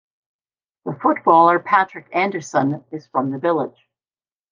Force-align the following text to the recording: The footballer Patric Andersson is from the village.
The 0.83 0.97
footballer 0.99 1.59
Patric 1.59 2.09
Andersson 2.11 2.83
is 2.89 3.05
from 3.05 3.29
the 3.29 3.37
village. 3.37 3.87